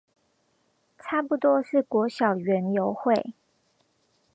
[0.97, 3.35] 差不多是國小園遊會